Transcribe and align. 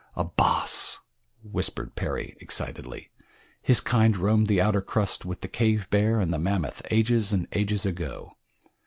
"A 0.15 0.23
Bos," 0.23 0.99
whispered 1.43 1.93
Perry, 1.95 2.35
excitedly. 2.39 3.11
"His 3.61 3.81
kind 3.81 4.17
roamed 4.17 4.47
the 4.47 4.59
outer 4.59 4.81
crust 4.81 5.25
with 5.25 5.41
the 5.41 5.47
cave 5.47 5.91
bear 5.91 6.19
and 6.19 6.33
the 6.33 6.39
mammoth 6.39 6.81
ages 6.89 7.31
and 7.31 7.47
ages 7.51 7.85
ago. 7.85 8.35